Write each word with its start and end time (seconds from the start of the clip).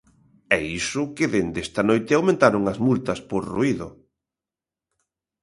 E 0.57 0.59
iso 0.79 1.01
que 1.15 1.25
dende 1.33 1.59
esta 1.65 1.81
noite 1.89 2.11
aumentaron 2.13 2.63
as 2.71 2.77
multas 2.87 3.19
por 3.29 3.41
ruído. 3.53 3.87